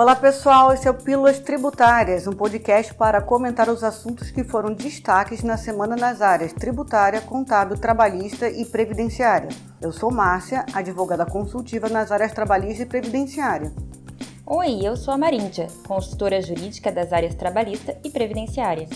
[0.00, 4.72] Olá pessoal, esse é o Pílulas Tributárias, um podcast para comentar os assuntos que foram
[4.72, 9.50] destaques na semana nas áreas tributária, contábil, trabalhista e previdenciária.
[9.78, 13.74] Eu sou Márcia, advogada consultiva nas áreas trabalhista e previdenciária.
[14.46, 18.88] Oi, eu sou a Maríndia, consultora jurídica das áreas trabalhista e previdenciária.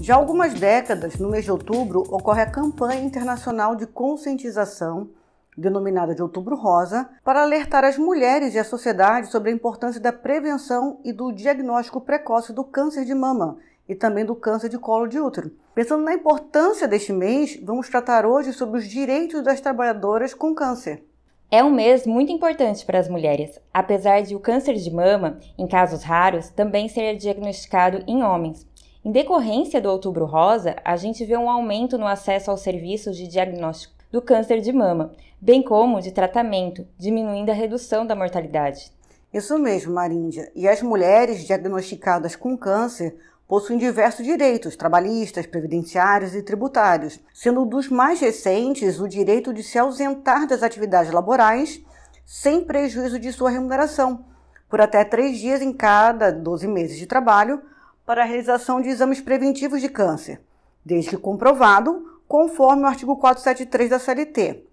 [0.00, 5.08] Já há algumas décadas, no mês de outubro, ocorre a campanha internacional de conscientização
[5.56, 10.12] denominada de Outubro Rosa, para alertar as mulheres e a sociedade sobre a importância da
[10.12, 13.56] prevenção e do diagnóstico precoce do câncer de mama
[13.88, 15.52] e também do câncer de colo de útero.
[15.74, 21.04] Pensando na importância deste mês, vamos tratar hoje sobre os direitos das trabalhadoras com câncer.
[21.50, 25.66] É um mês muito importante para as mulheres, apesar de o câncer de mama, em
[25.66, 28.66] casos raros, também ser diagnosticado em homens.
[29.04, 33.28] Em decorrência do Outubro Rosa, a gente vê um aumento no acesso aos serviços de
[33.28, 38.90] diagnóstico do câncer de mama, bem como de tratamento, diminuindo a redução da mortalidade.
[39.30, 40.50] Isso mesmo, Maríndia.
[40.54, 43.14] E as mulheres diagnosticadas com câncer
[43.46, 49.78] possuem diversos direitos trabalhistas, previdenciários e tributários, sendo dos mais recentes o direito de se
[49.78, 51.84] ausentar das atividades laborais
[52.24, 54.24] sem prejuízo de sua remuneração,
[54.66, 57.60] por até três dias em cada 12 meses de trabalho,
[58.06, 60.40] para a realização de exames preventivos de câncer,
[60.82, 64.64] desde que comprovado conforme o artigo 473 da CLT.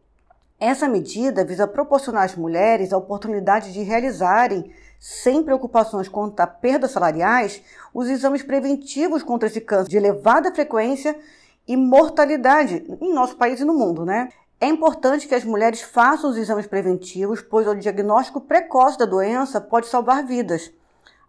[0.59, 6.91] Essa medida visa proporcionar às mulheres a oportunidade de realizarem, sem preocupações quanto a perdas
[6.91, 7.61] salariais,
[7.93, 11.17] os exames preventivos contra esse câncer de elevada frequência
[11.67, 14.29] e mortalidade em nosso país e no mundo, né?
[14.59, 19.59] É importante que as mulheres façam os exames preventivos, pois o diagnóstico precoce da doença
[19.59, 20.71] pode salvar vidas.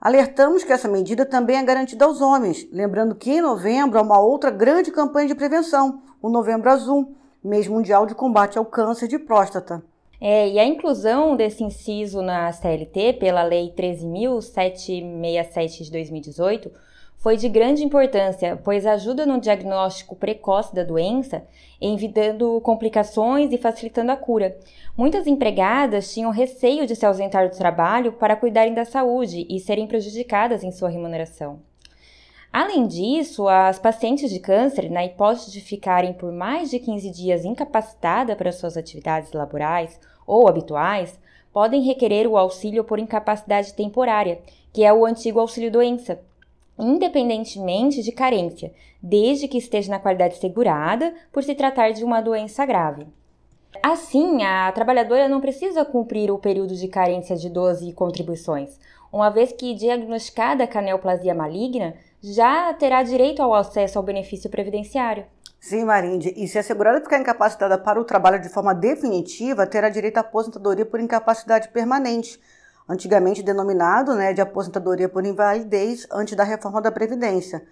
[0.05, 4.20] Alertamos que essa medida também é garantida aos homens, lembrando que em novembro há uma
[4.20, 9.19] outra grande campanha de prevenção, o Novembro Azul, mês mundial de combate ao câncer de
[9.19, 9.83] próstata.
[10.20, 16.70] É, e a inclusão desse inciso na CLT pela Lei 13.767 de 2018
[17.24, 21.42] foi de grande importância, pois ajuda no diagnóstico precoce da doença,
[21.80, 24.58] evitando complicações e facilitando a cura.
[24.95, 29.86] Muitas empregadas tinham receio de se ausentar do trabalho para cuidarem da saúde e serem
[29.86, 31.61] prejudicadas em sua remuneração.
[32.52, 37.42] Além disso, as pacientes de câncer, na hipótese de ficarem por mais de 15 dias
[37.42, 41.18] incapacitadas para suas atividades laborais ou habituais,
[41.55, 44.41] podem requerer o auxílio por incapacidade temporária,
[44.74, 46.20] que é o antigo auxílio-doença,
[46.79, 52.64] independentemente de carência, desde que esteja na qualidade segurada por se tratar de uma doença
[52.64, 53.07] grave.
[53.83, 58.79] Assim, a trabalhadora não precisa cumprir o período de carência de 12 contribuições,
[59.12, 65.27] uma vez que diagnosticada a caneoplasia maligna, já terá direito ao acesso ao benefício previdenciário.
[65.61, 66.33] Sim, Marinde.
[66.36, 70.20] E se a segurada ficar incapacitada para o trabalho de forma definitiva, terá direito à
[70.20, 72.39] aposentadoria por incapacidade permanente,
[72.89, 77.62] antigamente denominado né, de aposentadoria por invalidez antes da reforma da Previdência.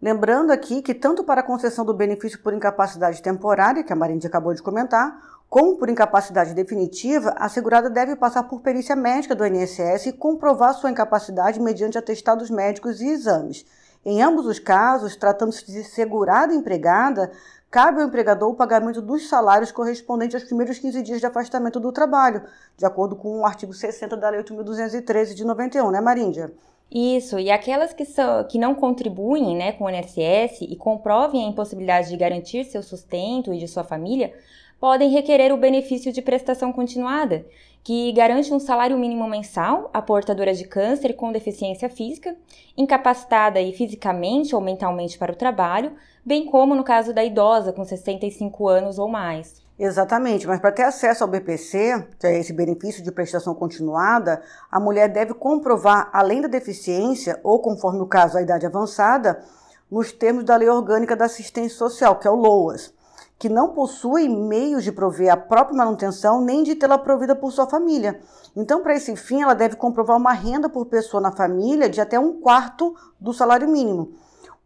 [0.00, 4.26] Lembrando aqui que tanto para a concessão do benefício por incapacidade temporária, que a Marinde
[4.26, 5.16] acabou de comentar,
[5.48, 10.74] como por incapacidade definitiva, a segurada deve passar por perícia médica do INSS e comprovar
[10.74, 13.64] sua incapacidade mediante atestados médicos e exames.
[14.04, 17.30] Em ambos os casos, tratando-se de segurada empregada,
[17.72, 21.90] cabe ao empregador o pagamento dos salários correspondentes aos primeiros 15 dias de afastamento do
[21.90, 22.42] trabalho,
[22.76, 26.52] de acordo com o artigo 60 da Lei 8.213 de 91, né, Maríndia?
[26.90, 31.48] Isso, e aquelas que, são, que não contribuem né, com o INSS e comprovem a
[31.48, 34.34] impossibilidade de garantir seu sustento e de sua família,
[34.78, 37.46] podem requerer o benefício de prestação continuada,
[37.84, 42.36] que garante um salário mínimo mensal à portadora de câncer com deficiência física,
[42.76, 45.92] incapacitada e fisicamente ou mentalmente para o trabalho,
[46.24, 49.60] bem como no caso da idosa com 65 anos ou mais.
[49.78, 54.40] Exatamente, mas para ter acesso ao BPC, que é esse benefício de prestação continuada,
[54.70, 59.42] a mulher deve comprovar, além da deficiência, ou conforme o caso, a idade avançada,
[59.90, 62.94] nos termos da Lei Orgânica da Assistência Social, que é o LOAS
[63.38, 67.66] que não possui meios de prover a própria manutenção nem de tê-la provida por sua
[67.66, 68.20] família.
[68.54, 72.18] Então, para esse fim, ela deve comprovar uma renda por pessoa na família de até
[72.18, 74.14] um quarto do salário mínimo.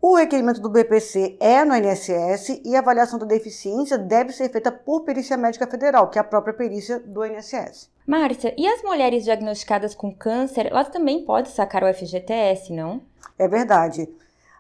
[0.01, 4.71] O requerimento do BPC é no INSS e a avaliação da deficiência deve ser feita
[4.71, 7.91] por perícia médica federal, que é a própria perícia do INSS.
[8.07, 13.01] Márcia, e as mulheres diagnosticadas com câncer, elas também podem sacar o FGTS, não?
[13.39, 14.09] É verdade.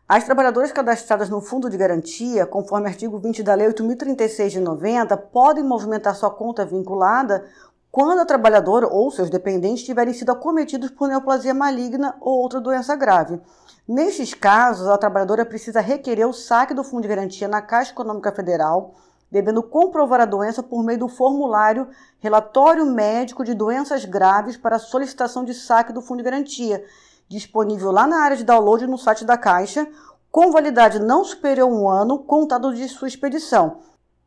[0.09, 5.17] As trabalhadoras cadastradas no Fundo de Garantia, conforme artigo 20 da Lei 8.036 de 90,
[5.17, 7.45] podem movimentar sua conta vinculada
[7.91, 12.95] quando a trabalhadora ou seus dependentes tiverem sido acometidos por neoplasia maligna ou outra doença
[12.95, 13.41] grave.
[13.89, 18.31] Nestes casos, a trabalhadora precisa requerer o saque do Fundo de Garantia na Caixa Econômica
[18.31, 18.95] Federal
[19.29, 21.89] devendo comprovar a doença por meio do formulário
[22.21, 26.85] Relatório Médico de Doenças Graves para solicitação de saque do Fundo de Garantia,
[27.29, 29.87] disponível lá na área de download no site da Caixa,
[30.31, 33.79] com validade não superior a um ano, contado de sua expedição.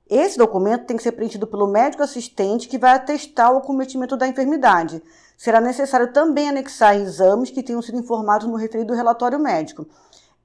[0.10, 4.28] Esse documento tem que ser preenchido pelo médico assistente que vai atestar o cometimento da
[4.28, 5.04] enfermidade.
[5.38, 9.86] Será necessário também anexar exames que tenham sido informados no referido relatório médico.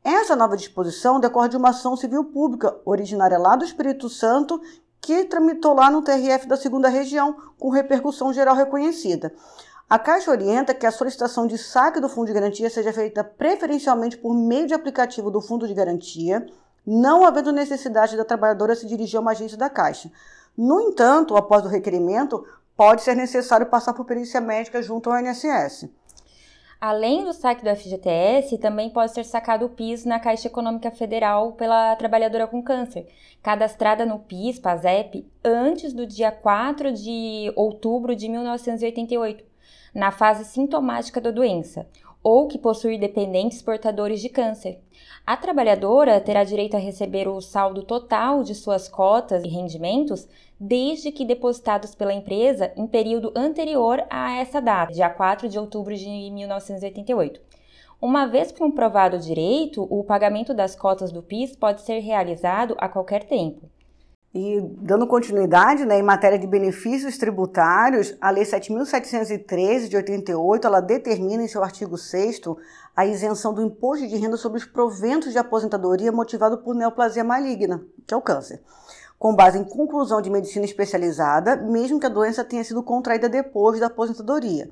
[0.05, 4.61] Essa nova disposição decorre de uma ação civil pública, originária lá do Espírito Santo,
[5.01, 9.33] que tramitou lá no TRF da segunda região, com repercussão geral reconhecida.
[9.89, 14.17] A Caixa orienta que a solicitação de saque do Fundo de Garantia seja feita preferencialmente
[14.17, 16.47] por meio de aplicativo do Fundo de Garantia,
[16.87, 20.11] não havendo necessidade da trabalhadora se dirigir a uma agência da Caixa.
[20.57, 25.91] No entanto, após o requerimento, pode ser necessário passar por perícia médica junto ao INSS.
[26.81, 31.53] Além do saque do FGTS, também pode ser sacado o PIS na Caixa Econômica Federal
[31.53, 33.07] pela trabalhadora com câncer,
[33.43, 39.54] cadastrada no PIS, PASEP, antes do dia 4 de outubro de 1988,
[39.95, 41.87] na fase sintomática da doença,
[42.23, 44.81] ou que possui dependentes portadores de câncer.
[45.27, 50.27] A trabalhadora terá direito a receber o saldo total de suas cotas e rendimentos
[50.59, 55.95] desde que depositados pela empresa em período anterior a essa data, dia 4 de outubro
[55.95, 57.41] de 1988.
[58.01, 62.89] Uma vez comprovado o direito, o pagamento das cotas do PIS pode ser realizado a
[62.89, 63.69] qualquer tempo.
[64.35, 70.81] E dando continuidade, né, em matéria de benefícios tributários, a Lei 7.713 de 88, ela
[70.81, 72.41] determina em seu artigo 6
[72.97, 77.85] a isenção do imposto de renda sobre os proventos de aposentadoria motivado por neoplasia maligna,
[78.05, 78.61] que é o câncer,
[79.21, 83.79] com base em conclusão de medicina especializada, mesmo que a doença tenha sido contraída depois
[83.79, 84.69] da aposentadoria.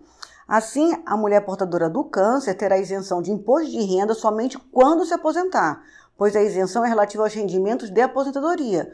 [0.49, 5.15] Assim, a mulher portadora do câncer terá isenção de imposto de renda somente quando se
[5.15, 5.85] aposentar,
[6.19, 8.93] pois a isenção é relativa aos rendimentos de aposentadoria,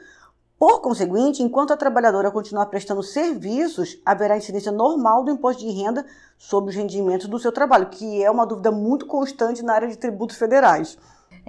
[0.58, 6.04] por conseguinte, enquanto a trabalhadora continuar prestando serviços, haverá incidência normal do imposto de renda
[6.36, 9.96] sobre os rendimentos do seu trabalho, que é uma dúvida muito constante na área de
[9.96, 10.98] tributos federais.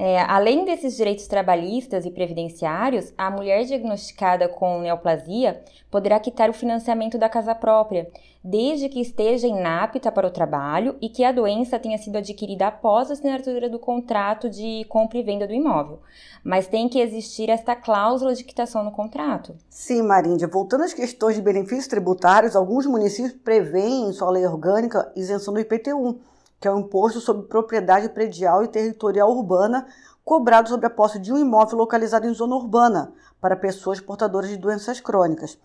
[0.01, 5.62] É, além desses direitos trabalhistas e previdenciários, a mulher diagnosticada com neoplasia
[5.92, 8.10] poderá quitar o financiamento da casa própria,
[8.42, 13.10] desde que esteja inapta para o trabalho e que a doença tenha sido adquirida após
[13.10, 16.00] a assinatura do contrato de compra e venda do imóvel.
[16.45, 19.54] Mas tem que existir esta cláusula de quitação no contrato.
[19.69, 20.48] Sim, Maríndia.
[20.48, 25.60] Voltando às questões de benefícios tributários, alguns municípios prevêem em sua lei orgânica isenção do
[25.60, 26.22] IPTU
[26.60, 29.88] que é o imposto sobre propriedade predial e territorial urbana
[30.24, 34.58] cobrado sobre a posse de um imóvel localizado em zona urbana para pessoas portadoras de
[34.58, 35.58] doenças crônicas.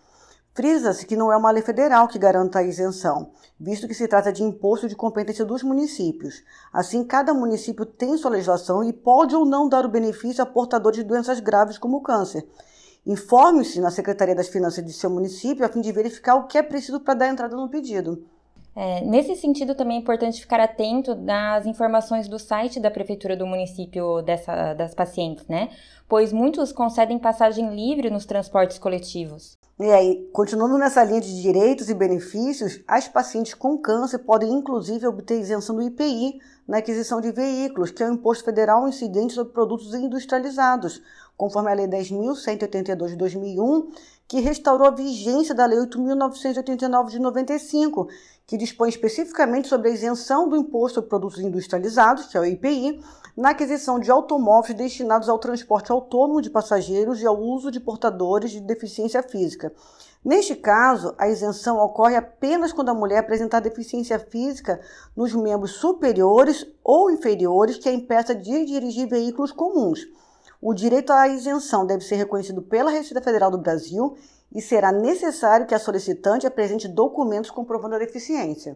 [0.55, 4.31] Frisa-se que não é uma lei federal que garanta a isenção, visto que se trata
[4.31, 6.41] de imposto de competência dos municípios.
[6.71, 10.99] Assim, cada município tem sua legislação e pode ou não dar o benefício a portadores
[10.99, 12.47] de doenças graves como o câncer.
[13.05, 16.63] Informe-se na Secretaria das Finanças de seu município a fim de verificar o que é
[16.63, 18.25] preciso para dar entrada no pedido.
[18.75, 23.47] É, nesse sentido, também é importante ficar atento nas informações do site da prefeitura do
[23.47, 25.69] município dessa, das pacientes, né?
[26.09, 29.57] Pois muitos concedem passagem livre nos transportes coletivos.
[29.79, 35.07] E aí, continuando nessa linha de direitos e benefícios, as pacientes com câncer podem inclusive
[35.07, 39.53] obter isenção do IPI na aquisição de veículos, que é o imposto federal incidente sobre
[39.53, 41.01] produtos industrializados,
[41.37, 43.91] conforme a Lei 10.182 de 2001,
[44.27, 48.07] que restaurou a vigência da Lei 8.989 de 95,
[48.47, 52.99] que dispõe especificamente sobre a isenção do imposto sobre produtos industrializados, que é o IPI,
[53.37, 58.51] na aquisição de automóveis destinados ao transporte autônomo de passageiros e ao uso de portadores
[58.51, 59.73] de deficiência física.
[60.23, 64.81] Neste caso, a isenção ocorre apenas quando a mulher apresentar deficiência física
[65.15, 70.07] nos membros superiores ou inferiores que a impeça de dirigir veículos comuns.
[70.67, 74.17] O direito à isenção deve ser reconhecido pela Receita Federal do Brasil
[74.51, 78.75] e será necessário que a solicitante apresente documentos comprovando a deficiência.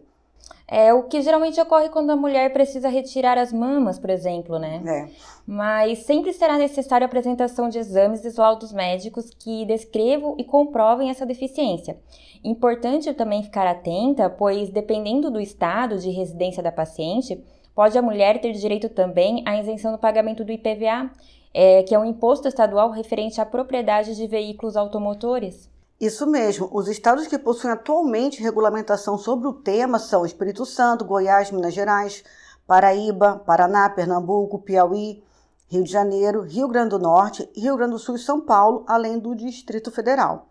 [0.68, 4.80] É o que geralmente ocorre quando a mulher precisa retirar as mamas, por exemplo, né?
[4.86, 5.08] É.
[5.44, 11.10] Mas sempre será necessário a apresentação de exames e laudos médicos que descrevam e comprovem
[11.10, 11.98] essa deficiência.
[12.44, 17.42] Importante também ficar atenta, pois dependendo do estado de residência da paciente,
[17.74, 21.10] pode a mulher ter direito também à isenção do pagamento do IPVA,
[21.52, 25.68] é, que é um imposto estadual referente à propriedade de veículos automotores.
[26.00, 26.68] Isso mesmo.
[26.72, 32.24] Os estados que possuem atualmente regulamentação sobre o tema são Espírito Santo, Goiás, Minas Gerais,
[32.66, 35.22] Paraíba, Paraná, Pernambuco, Piauí,
[35.68, 39.18] Rio de Janeiro, Rio Grande do Norte, Rio Grande do Sul e São Paulo, além
[39.18, 40.49] do Distrito Federal.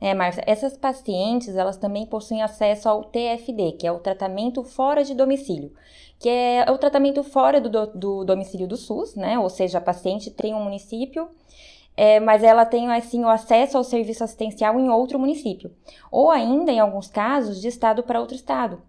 [0.00, 5.04] É, Márcia, essas pacientes, elas também possuem acesso ao TFD, que é o tratamento fora
[5.04, 5.72] de domicílio,
[6.18, 9.38] que é o tratamento fora do, do domicílio do SUS, né?
[9.38, 11.28] Ou seja, a paciente tem um município
[11.96, 15.70] é, mas ela tem assim o acesso ao serviço assistencial em outro município,
[16.10, 18.80] ou ainda, em alguns casos, de estado para outro estado.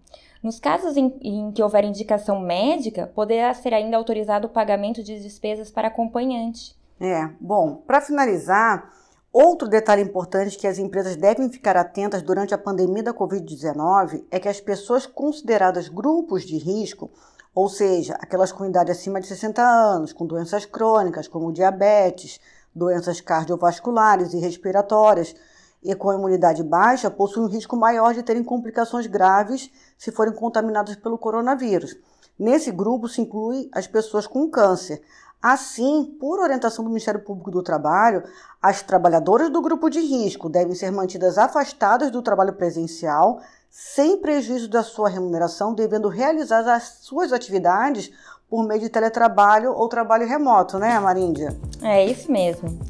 [0.42, 5.20] Nos casos em, em, que houver indicação médica, poderá ser ainda autorizado o pagamento de
[5.20, 6.74] despesas para acompanhante.
[7.00, 8.90] É, bom, para finalizar,
[9.34, 14.38] outro detalhe importante que as empresas devem ficar atentas durante a pandemia da Covid-19 é
[14.38, 17.10] que as pessoas consideradas grupos de risco
[17.54, 22.40] ou seja, aquelas com idade acima de 60 anos, com doenças crônicas como diabetes,
[22.74, 25.36] doenças cardiovasculares e respiratórias
[25.80, 30.96] e com imunidade baixa, possuem um risco maior de terem complicações graves se forem contaminados
[30.96, 31.96] pelo coronavírus.
[32.36, 35.00] Nesse grupo se inclui as pessoas com câncer.
[35.44, 38.22] Assim, por orientação do Ministério Público do Trabalho,
[38.62, 44.70] as trabalhadoras do grupo de risco devem ser mantidas afastadas do trabalho presencial sem prejuízo
[44.70, 48.10] da sua remuneração, devendo realizar as suas atividades
[48.48, 51.54] por meio de teletrabalho ou trabalho remoto, né, Maríndia?
[51.82, 52.80] É isso mesmo.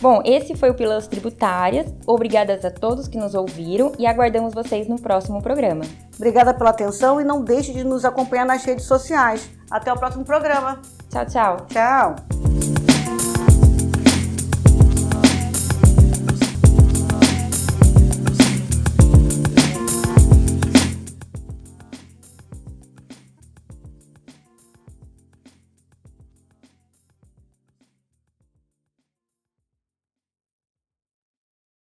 [0.00, 1.86] Bom, esse foi o Pílulas Tributárias.
[2.06, 5.84] Obrigadas a todos que nos ouviram e aguardamos vocês no próximo programa.
[6.16, 9.48] Obrigada pela atenção e não deixe de nos acompanhar nas redes sociais.
[9.70, 10.80] Até o próximo programa.
[11.10, 11.56] Tchau, tchau.
[11.68, 12.73] Tchau.